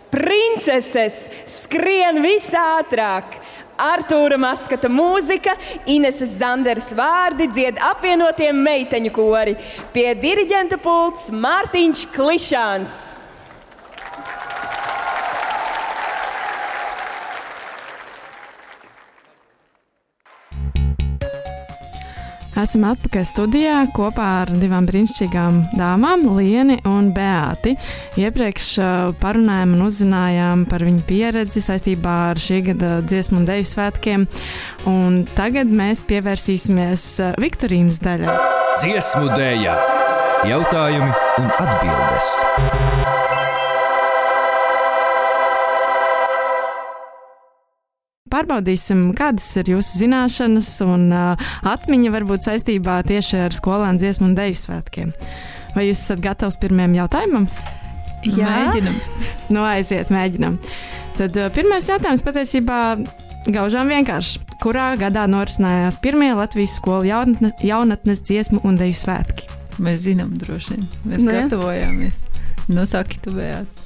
princeses 0.08 1.26
skrien 1.44 2.22
visātrāk. 2.24 3.36
Artūra 3.76 4.40
Maskata 4.40 4.88
mūzika, 4.88 5.52
Ineses 5.92 6.38
Zanderas 6.40 6.94
vārdi 6.96 7.52
dzied 7.52 7.76
apvienotiem 7.92 8.56
meiteņu 8.56 9.12
kori. 9.12 9.58
Pie 9.92 10.14
diriģenta 10.16 10.80
pults 10.80 11.28
Mārtiņš 11.28 12.08
Klišāns. 12.16 13.02
Esam 22.62 22.84
atpakaļ 22.86 23.24
studijā 23.26 23.78
kopā 23.90 24.26
ar 24.44 24.50
divām 24.54 24.84
brīnišķīgām 24.86 25.56
dāmām, 25.74 26.20
Lieni 26.36 26.76
un 26.86 27.08
Beāti. 27.16 27.72
Iepriekš 28.20 28.68
uh, 28.78 28.90
parunājām 29.18 29.72
un 29.74 29.82
uzzinājām 29.88 30.62
par 30.70 30.84
viņu 30.86 31.02
pieredzi 31.08 31.62
saistībā 31.64 32.12
ar 32.28 32.42
šī 32.42 32.60
gada 32.68 32.92
dziesmu 33.02 33.40
un 33.40 33.48
deju 33.48 33.66
svētkiem, 33.72 34.28
un 34.92 35.24
tagad 35.34 35.72
mēs 35.74 36.04
pievērsīsimies 36.06 37.08
uh, 37.24 37.34
Viktorīnas 37.42 37.98
daļai. 38.04 38.36
Dziesmu 38.84 39.32
dēļa, 39.34 39.74
jautājumi 40.52 41.10
un 41.42 41.50
atbildes. 41.66 43.21
Pārbaudīsim, 48.42 49.12
kādas 49.14 49.44
ir 49.60 49.68
jūsu 49.70 50.00
zināšanas 50.00 50.68
un 50.82 51.04
uh, 51.14 51.42
atmiņa 51.70 52.10
varbūt 52.10 52.42
saistībā 52.42 52.96
tieši 53.06 53.44
ar 53.44 53.54
skolēnu 53.54 54.02
dziesmu 54.02 54.26
un 54.26 54.32
deju 54.34 54.56
svētkiem. 54.58 55.12
Vai 55.76 55.84
jūs 55.86 56.00
esat 56.00 56.18
gatavs 56.24 56.58
pirmajam 56.58 56.96
jautājumam? 56.96 57.46
Jā, 58.26 58.48
mēģinam. 58.50 58.96
Nu, 59.54 59.62
aiziet, 59.62 60.10
mēģinam. 60.10 60.56
Tad 61.20 61.38
uh, 61.38 61.52
pirmais 61.54 61.86
jautājums 61.86 62.24
patiesībā 62.26 62.80
gaužām 63.54 63.94
vienkārši. 63.94 64.42
Kurā 64.64 64.88
gadā 64.98 65.28
norisinājās 65.30 66.00
pirmie 66.02 66.32
Latvijas 66.34 66.74
skolu 66.80 67.06
jaunatne, 67.12 67.52
jaunatnes 67.62 68.24
dziesmu 68.26 68.64
un 68.66 68.80
deju 68.82 68.98
svētki? 69.04 69.46
Mēs 69.78 70.02
zinām, 70.08 70.34
droši 70.42 70.74
vien. 70.74 70.90
Mēs 71.06 71.22
ne? 71.22 71.28
Nu 71.28 71.38
gatavojāmies. 71.38 72.24
Nu, 72.74 72.90
saki, 72.90 73.22
tu 73.22 73.38
bijāt. 73.38 73.81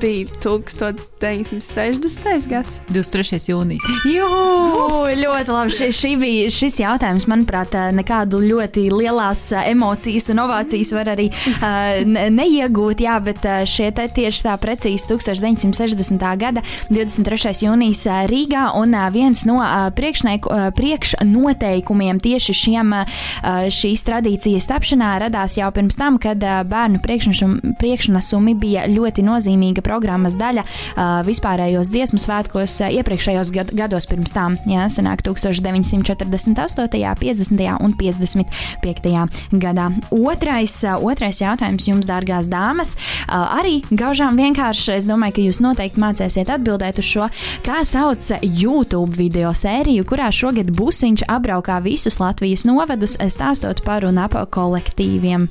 Bija 0.00 0.26
1960. 0.42 2.48
gads. 2.48 2.80
23. 2.88 3.50
jūnijas. 3.50 3.82
Jū, 4.10 4.28
ļoti 5.20 5.50
labi. 5.50 5.70
Ši, 5.76 5.86
šī 5.96 6.16
bija 6.20 6.50
šis 6.52 6.80
jautājums, 6.82 7.26
manuprāt, 7.30 7.70
nekādu 7.96 8.36
ļoti 8.44 8.82
lielās 8.92 9.42
emocijas 9.62 10.28
un 10.32 10.38
ovācijas 10.44 10.90
var 10.96 11.06
arī 11.14 11.26
uh, 11.30 11.36
neiegūt. 12.06 12.96
Jā, 13.06 13.16
bet 13.24 13.40
šie 13.70 13.88
te 13.96 14.04
tieši 14.18 14.40
tā 14.46 14.54
precīzi 14.60 15.04
1960. 15.12 16.24
gada 16.40 16.60
23. 16.90 17.52
jūnijas 17.66 18.02
Rīgā 18.30 18.64
un 18.78 18.90
viens 19.14 19.40
no 19.48 19.56
priekšnoteikumiem 19.96 22.16
tieši 22.22 22.52
šiem 22.56 22.88
šīs 23.72 24.00
tradīcijas 24.06 24.68
tapšanā 24.70 25.10
radās 25.26 25.52
jau 25.58 25.70
pirms 25.74 25.96
tam, 25.98 26.18
kad 26.22 26.38
bērnu 26.40 26.98
priekšnesumi 27.04 28.52
bija 28.60 28.86
ļoti 28.90 29.20
nozīmīga 29.46 29.82
programmas 29.86 30.36
daļa 30.38 30.64
vispārējos 31.26 31.90
dziesmu 31.92 32.18
svētkos 32.20 32.80
iepriekšējos 32.90 33.52
gados 33.76 34.08
pirms 34.10 34.34
tam. 34.34 34.56
Jā, 34.66 34.88
senāk 34.92 35.22
1948., 35.26 37.14
50. 37.20 37.62
un 37.82 37.94
55. 37.96 39.12
gadā. 39.62 39.88
Otrais, 40.10 40.74
otrais 40.98 41.40
jautājums 41.42 41.86
jums, 41.88 42.08
dārgās 42.08 42.50
dāmas, 42.50 42.96
arī 43.28 43.80
gaužām 43.90 44.38
vienkārši. 44.40 44.96
Es 44.96 45.08
domāju, 45.08 45.38
ka 45.38 45.46
jūs 45.46 45.62
noteikti 45.64 46.02
mācīsiet 46.02 46.50
atbildēt 46.52 47.00
uz 47.02 47.08
šo, 47.08 47.30
kā 47.66 47.82
sauc 47.86 48.32
YouTube 48.42 49.16
video 49.18 49.52
sēriju, 49.56 50.06
kurā 50.08 50.32
šogad 50.34 50.72
busiņš 50.76 51.26
apbraukā 51.30 51.80
visus 51.84 52.20
Latvijas 52.22 52.66
novedus, 52.68 53.18
stāstot 53.20 53.84
par 53.86 54.06
un 54.08 54.22
ap 54.22 54.36
kolektīviem. 54.52 55.48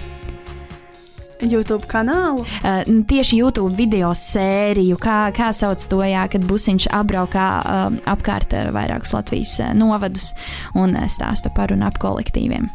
YouTube 1.44 1.88
kanālu? 1.92 2.46
Uh, 2.62 2.82
tieši 3.10 3.40
YouTube 3.42 3.76
video 3.76 4.12
sēriju, 4.16 4.98
kā, 5.02 5.18
kā 5.36 5.52
sauc 5.56 5.84
to, 5.92 6.00
jā, 6.06 6.26
kad 6.32 6.46
busiņš 6.48 6.88
apbraukā 6.96 7.48
uh, 7.60 8.00
apkārt 8.12 8.56
uh, 8.56 8.70
vairākus 8.76 9.16
Latvijas 9.16 9.58
uh, 9.64 9.74
novadus 9.78 10.32
un 10.78 10.96
uh, 10.96 11.10
stāsta 11.12 11.52
par 11.56 11.74
un 11.76 11.86
ap 11.86 12.00
kolektīviem. 12.02 12.70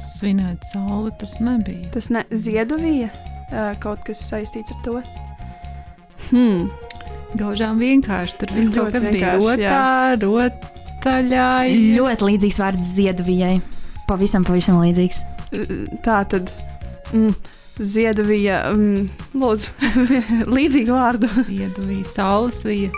Svinēt 0.00 0.64
sauli 0.72 1.12
tas 1.20 1.36
nebija. 1.44 1.90
Tas 1.94 2.10
ne 2.12 2.24
Ziedovija, 2.32 3.12
uh, 3.12 3.70
kaut 3.82 4.04
kas 4.08 4.24
saistīts 4.26 4.74
ar 4.74 4.82
to. 4.84 4.98
Hmm. 6.30 6.66
Gaužām 7.36 7.80
vienkārši 7.82 8.38
tur 8.40 8.52
viss 8.56 8.72
kaut 8.74 8.94
kas 8.94 9.06
bija 9.12 9.36
rotā, 9.36 9.80
rotaļā. 10.22 11.48
Ļoti 11.98 12.30
līdzīgs 12.30 12.60
vārds 12.62 12.94
Ziedovijai. 12.96 13.58
Pavisam, 14.06 14.46
pavisam 14.46 14.78
līdzīgs. 14.80 15.20
Tā 16.06 16.20
tad 16.30 16.50
mm, 17.12 17.34
Ziedavija, 17.76 18.62
mm, 18.72 19.08
lūdzu, 19.36 19.92
līdzīgu 20.56 20.96
vārdu. 20.96 21.28
Ziedavija, 21.44 22.08
saules 22.08 22.62
vija. 22.66 22.90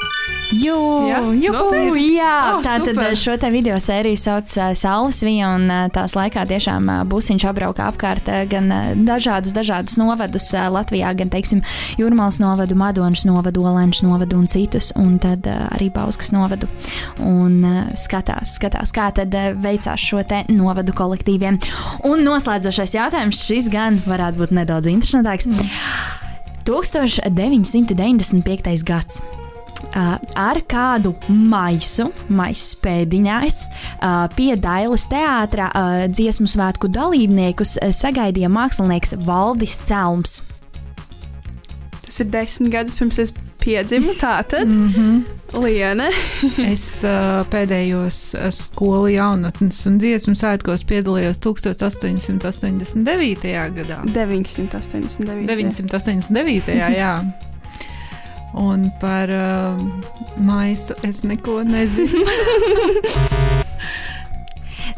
Jū, 0.49 0.77
jā, 1.05 1.19
juhu, 1.43 1.75
no, 1.77 1.97
jā. 2.01 2.37
Oh, 2.55 2.63
tātad 2.65 2.97
super. 2.97 3.17
šo 3.21 3.35
te 3.37 3.51
video 3.53 3.77
sēriju 3.83 4.17
sauc 4.17 4.49
uh, 4.57 4.71
Saules 4.79 5.19
Vija, 5.21 5.51
un 5.59 5.69
uh, 5.69 5.91
tās 5.93 6.15
laikā 6.17 6.47
tiešām 6.49 6.89
uh, 6.89 7.03
busiņš 7.09 7.45
apbrauka 7.51 7.85
apkārt 7.91 8.31
uh, 8.33 8.47
gan 8.49 8.73
uh, 8.73 8.95
dažādus, 8.97 9.53
dažādus 9.53 9.99
novadus 10.01 10.49
uh, 10.57 10.73
Latvijā, 10.73 11.13
gan, 11.19 11.29
teiksim, 11.35 11.61
Jūrmāls 12.01 12.41
novadu, 12.41 12.73
Madonas 12.81 13.27
novadu, 13.29 13.61
Olēnas 13.69 14.01
novadu 14.07 14.39
un 14.41 14.49
citus, 14.49 14.89
un 14.97 15.19
tad 15.21 15.45
uh, 15.45 15.69
arī 15.77 15.93
Bauskas 15.93 16.33
novadu. 16.33 16.65
Un 17.21 17.61
uh, 17.61 17.93
skatās, 18.01 18.57
skatās, 18.57 18.89
kā 18.97 19.13
tad 19.19 19.29
uh, 19.37 19.53
veicās 19.53 20.01
šo 20.01 20.25
te 20.29 20.45
novadu 20.49 20.93
kolektīviem. 20.97 21.61
Un 22.09 22.25
noslēdzošais 22.25 22.97
jautājums, 22.97 23.45
šis 23.51 23.69
gan 23.75 24.01
varētu 24.09 24.41
būt 24.41 24.53
nedaudz 24.63 24.87
interesantāks. 24.95 25.45
Mm. 25.53 25.69
1995. 26.69 28.85
gads 28.89 29.21
ar 29.93 30.61
kādu 30.69 31.15
maisu, 31.29 32.11
maisa 32.29 32.77
pēdiņās, 32.85 33.65
pie 34.37 34.53
Dailas 34.61 35.09
teātra 35.11 35.71
dziesmu 36.11 36.49
svētku 36.51 36.91
dalībniekus 36.93 37.79
sagaidīja 37.97 38.51
mākslinieks 38.53 39.17
Valdis 39.27 39.81
Celms. 39.89 40.41
Tas 42.09 42.23
ir 42.25 42.31
desmit 42.33 42.73
gadus 42.73 42.95
pirms 42.97 43.19
es 43.21 43.35
piedzimu, 43.61 44.15
tātad. 44.25 44.67
mm 44.67 44.93
-hmm. 44.93 45.23
Liene. 45.63 46.11
es 46.73 46.85
uh, 47.03 47.11
pēdējos 47.51 48.35
skolu 48.53 49.09
jaunatnes 49.09 49.87
un 49.87 49.99
dziesmu 49.99 50.35
svētkos 50.37 50.85
piedalījos 50.85 51.39
1889. 51.41 53.73
gadā. 53.77 54.03
989. 54.05 55.47
989. 55.47 56.97
jā. 56.97 57.25
Un 58.55 58.91
par 59.01 59.29
uh, 59.29 59.77
maisu 60.37 60.95
es 61.03 61.23
neko 61.23 61.63
nezinu. 61.65 62.25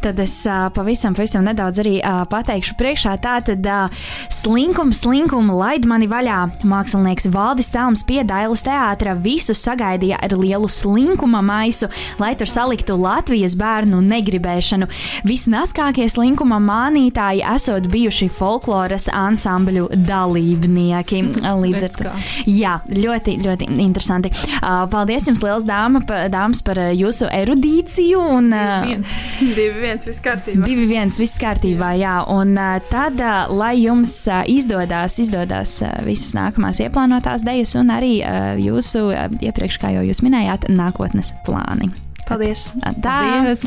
tad 0.03 0.21
es 0.23 0.35
pavisam, 0.77 1.15
pavisam 1.17 1.45
nedaudz 1.47 1.81
arī 1.83 1.99
pateikšu 2.31 2.77
priekšā. 2.81 3.17
Tā 3.23 3.39
tad 3.45 3.67
uh, 3.67 4.07
slinkums, 4.33 5.03
slinkums, 5.05 5.53
laid 5.55 5.87
mani 5.89 6.09
vaļā. 6.11 6.39
Mākslinieks 6.67 7.29
Valdis 7.33 7.71
Celms 7.73 8.05
pie 8.07 8.23
Dailas 8.27 8.65
teātra 8.67 9.15
visus 9.19 9.61
sagaidīja 9.65 10.21
ar 10.23 10.35
lielu 10.39 10.69
slinkuma 10.71 11.43
maisu, 11.45 11.91
lai 12.21 12.33
tur 12.39 12.51
saliktu 12.51 12.97
Latvijas 13.01 13.57
bērnu 13.61 14.01
negribēšanu. 14.05 14.89
Visnaskākie 15.29 16.09
slinkuma 16.11 16.61
mānītāji 16.63 17.45
esot 17.55 17.89
bijuši 17.91 18.31
folkloras 18.33 19.09
ansambļu 19.13 19.91
dalībnieki. 20.09 21.23
Līdz 21.61 21.87
ar 21.89 21.97
to 21.97 22.15
jā, 22.49 22.77
ļoti, 22.89 23.37
ļoti 23.45 23.71
interesanti. 23.83 24.33
Paldies 24.61 25.29
jums, 25.29 25.43
liels 25.45 25.67
dāma, 25.69 26.03
dāmas, 26.33 26.63
par 26.65 26.79
jūsu 26.95 27.29
erudīciju. 27.31 28.21
Un, 28.39 28.51
uh, 28.55 28.87
viens, 28.87 29.15
divi, 29.41 29.75
viens 29.83 29.89
viens, 29.90 30.07
viss 30.07 30.22
kārtībā. 30.24 30.66
Divi 30.66 30.87
viens, 30.90 31.18
viss 31.20 31.40
kārtībā, 31.40 31.90
jā. 31.98 32.14
Un 32.31 32.55
tad, 32.90 33.20
lai 33.50 33.74
jums 33.81 34.14
izdodas, 34.50 35.18
izdodas 35.22 35.79
visas 36.07 36.35
nākamās 36.38 36.83
ieplānotās 36.85 37.44
dejas 37.46 37.74
un 37.81 37.92
arī 37.94 38.18
jūsu, 38.62 39.09
iepriekš 39.42 39.81
kā 39.83 39.94
jau 39.96 40.07
jūs 40.07 40.22
minējāt, 40.26 40.70
nākotnes 40.70 41.35
plāni. 41.46 41.90
Paldies! 42.29 42.70
Tā! 43.03 43.20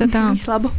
Tā! 0.08 0.28
Visu 0.36 0.52
labu! 0.54 0.72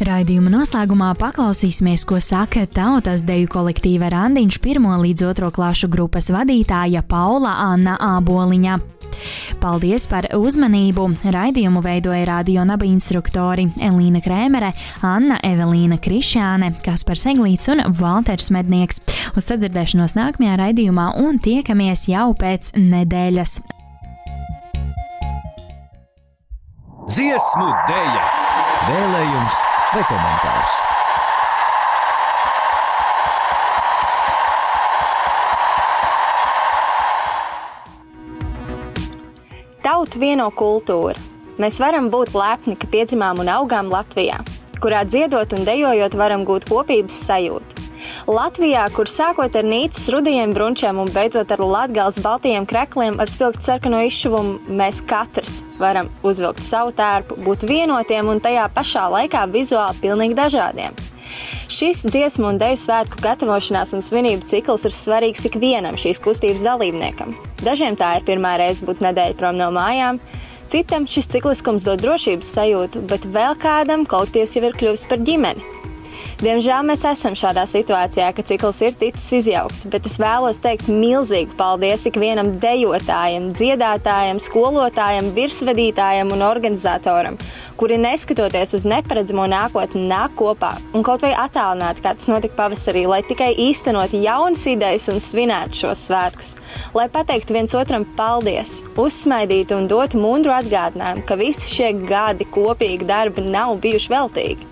Raidījuma 0.00 0.48
noslēgumā 0.48 1.10
paklausīsimies, 1.20 2.06
ko 2.08 2.16
saka 2.24 2.62
tautas 2.72 3.20
deju 3.28 3.50
kolektīva 3.52 4.08
Randiņš 4.12 4.56
pirmo 4.64 4.96
līdz 5.02 5.26
otro 5.28 5.50
klašu 5.52 5.90
grupas 5.92 6.30
vadītāja 6.32 7.04
Paula 7.04 7.52
Anna 7.66 7.98
Āboliņa. 8.16 8.78
Paldies 9.60 10.06
par 10.10 10.28
uzmanību! 10.36 11.06
Raidījumu 11.34 11.82
veidoja 11.84 12.24
radio 12.28 12.64
naba 12.68 12.86
instruktori 12.88 13.66
Elīna 13.80 14.22
Krēmere, 14.24 14.72
Anna 15.06 15.40
Evelīna 15.46 16.00
Krišāne, 16.02 16.72
Kaspars 16.84 17.26
Eglīts 17.30 17.70
un 17.72 17.84
Valters 18.00 18.50
Mednieks. 18.54 19.02
Uz 19.36 19.50
sadzirdēšanos 19.50 20.16
nākamajā 20.18 20.56
raidījumā 20.60 21.10
un 21.22 21.40
tiekamies 21.42 22.06
jau 22.10 22.30
pēc 22.38 22.74
nedēļas. 22.78 23.58
Dziesmu 27.10 27.66
dēļa, 27.88 28.28
vēlējums 28.86 29.58
vai 29.90 30.06
komentārs. 30.12 30.89
Tautu 40.10 40.24
vieno 40.26 40.48
kultūra. 40.50 41.14
Mēs 41.62 41.76
varam 41.78 42.08
būt 42.10 42.32
lepni, 42.34 42.72
ka 42.74 42.88
piedzimām 42.90 43.38
un 43.44 43.46
augām 43.46 43.92
Latvijā, 43.92 44.40
kurā 44.82 45.04
dziedot 45.06 45.52
un 45.54 45.62
dejojot 45.62 46.16
varam 46.18 46.42
gūt 46.48 46.66
kopības 46.66 47.14
sajūtu. 47.28 47.84
Latvijā, 48.26 48.88
kur 48.90 49.06
sākot 49.06 49.54
ar 49.54 49.68
nīcas 49.70 50.08
rudajiem 50.10 50.50
brunčiem 50.56 50.98
un 50.98 51.12
beidzot 51.14 51.54
ar 51.54 51.62
latgāles 51.62 52.18
baltajiem 52.24 52.66
krekliem 52.66 53.22
ar 53.22 53.30
spilgtu 53.30 53.62
sarkano 53.68 54.02
izšuvumu, 54.08 54.58
mēs 54.82 54.98
katrs 55.06 55.60
varam 55.78 56.10
uzvilkt 56.26 56.66
savu 56.66 56.90
tērpu, 56.90 57.38
būt 57.46 57.68
vienotiem 57.70 58.34
un 58.34 58.42
tajā 58.42 58.66
pašā 58.74 59.06
laikā 59.14 59.46
vizuāli 59.54 60.08
pilnīgi 60.08 60.40
dažādiem. 60.42 60.98
Šis 61.70 62.04
dziesmu 62.08 62.50
un 62.50 62.60
deju 62.60 62.78
svētku 62.82 63.22
gatavošanās 63.24 63.94
un 63.96 64.04
svinību 64.04 64.46
cikls 64.50 64.86
ir 64.88 64.96
svarīgs 64.96 65.46
ikvienam 65.50 65.98
šīs 66.00 66.22
kustības 66.24 66.66
dalībniekam. 66.66 67.34
Dažiem 67.64 67.98
tā 68.00 68.16
ir 68.18 68.28
pirmā 68.28 68.56
reize 68.60 68.86
būt 68.86 69.02
nedēļa 69.04 69.38
prom 69.40 69.58
no 69.60 69.70
mājām, 69.74 70.20
citam 70.70 71.08
šis 71.10 71.30
cikliskums 71.34 71.88
dod 71.88 72.02
drošības 72.04 72.54
sajūtu, 72.58 73.04
bet 73.10 73.28
vēl 73.34 73.58
kādam 73.60 74.06
kolektīvs 74.08 74.56
jau 74.58 74.66
ir 74.68 74.80
kļuvis 74.80 75.06
par 75.10 75.22
ģimeni. 75.26 75.79
Diemžēl 76.40 76.86
mēs 76.88 77.02
esam 77.04 77.34
šādā 77.36 77.66
situācijā, 77.68 78.30
ka 78.32 78.42
cikls 78.48 78.78
ir 78.80 78.94
ticis 78.96 79.26
izjaukts, 79.42 79.84
bet 79.92 80.06
es 80.08 80.14
vēlos 80.22 80.56
teikt 80.64 80.86
milzīgu 80.88 81.52
paldies 81.58 82.06
ikvienam 82.08 82.54
dejotājam, 82.62 83.50
dziedātājam, 83.58 84.40
skolotājam, 84.40 85.28
virsvadītājam 85.36 86.32
un 86.32 86.44
organizatoram, 86.46 87.36
kuri 87.76 87.98
neskatoties 88.00 88.72
uz 88.78 88.86
neparedzamo 88.88 89.44
nākotni 89.52 90.06
nāk 90.08 90.32
kopā 90.40 90.72
un 90.96 91.04
kaut 91.04 91.26
vai 91.26 91.34
attālināti, 91.36 92.06
kā 92.06 92.14
tas 92.16 92.32
notika 92.32 92.56
pavasarī, 92.62 93.04
lai 93.12 93.20
tikai 93.28 93.50
īstenot 93.66 94.16
jaunas 94.16 94.64
idejas 94.72 95.10
un 95.12 95.20
svinētu 95.20 95.82
šos 95.82 96.06
svētkus, 96.08 96.54
lai 96.96 97.10
pateiktu 97.12 97.58
viens 97.58 97.76
otram 97.76 98.08
paldies, 98.16 98.78
uzsmaidītu 98.96 99.76
un 99.76 99.92
dotu 99.92 100.24
mundru 100.24 100.56
atgādinājumu, 100.56 101.28
ka 101.28 101.36
visi 101.36 101.68
šie 101.68 101.92
gadi 102.08 102.48
kopīgi 102.48 103.12
darbi 103.12 103.44
nav 103.44 103.76
bijuši 103.84 104.16
veltīgi. 104.16 104.69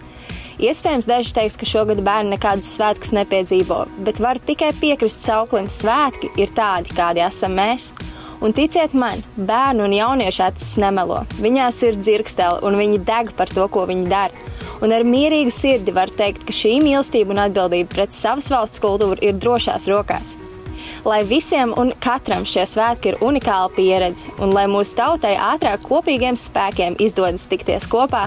Iespējams, 0.59 1.07
daži 1.07 1.31
teiks, 1.37 1.55
ka 1.55 1.67
šogad 1.71 2.01
bērni 2.03 2.33
nekādus 2.35 2.73
svētkus 2.75 3.13
nepiedzīvo, 3.15 3.85
bet 4.03 4.19
varu 4.19 4.43
tikai 4.43 4.73
piekrist 4.81 5.23
sauklim, 5.23 5.69
svētki 5.71 6.33
ir 6.43 6.51
tādi, 6.57 6.91
kādi 6.99 7.23
esam 7.23 7.55
mēs. 7.55 7.93
Un 8.43 8.55
ticiet 8.55 8.91
man, 8.95 9.23
bērnu 9.39 9.87
un 9.87 9.95
jauniešu 9.95 10.43
acis 10.49 10.73
nemelo. 10.83 11.21
Viņās 11.39 11.79
ir 11.87 12.01
dzirksteli 12.01 12.67
un 12.67 12.79
viņi 12.79 12.99
deg 13.07 13.31
par 13.39 13.55
to, 13.55 13.69
ko 13.71 13.87
viņi 13.87 14.11
dara. 14.11 14.51
Un 14.83 14.95
ar 14.95 15.07
mierīgu 15.07 15.55
sirdi 15.55 15.95
var 15.95 16.11
teikt, 16.11 16.43
ka 16.47 16.55
šī 16.55 16.77
mīlestība 16.83 17.35
un 17.35 17.45
atbildība 17.47 17.95
pret 17.95 18.19
savas 18.19 18.51
valsts 18.51 18.83
kultūru 18.83 19.23
ir 19.23 19.39
drošās 19.39 19.87
rokās. 19.91 20.35
Lai 21.07 21.23
visiem 21.27 21.71
un 21.79 21.95
katram 22.03 22.43
šie 22.47 22.67
svētki 22.67 23.13
ir 23.13 23.23
unikāla 23.23 23.71
pieredze, 23.79 24.27
un 24.43 24.51
lai 24.59 24.67
mūsu 24.71 24.99
tautai 24.99 25.37
ātrāk 25.39 25.87
kopīgiem 25.87 26.39
spēkiem 26.39 26.99
izdodas 27.03 27.47
tikties 27.51 27.87
kopā, 27.91 28.27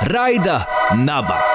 Raida 0.00 0.66
Naba! 0.96 1.49